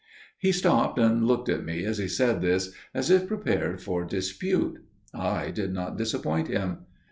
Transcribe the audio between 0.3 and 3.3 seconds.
He stopped and looked at me as he said this, as if